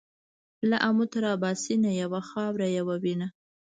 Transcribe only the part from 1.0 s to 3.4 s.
تر اباسينه يوه خاوره يوه وينه.